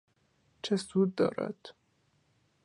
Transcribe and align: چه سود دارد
چه 0.61 0.75
سود 0.77 1.15
دارد 1.15 1.67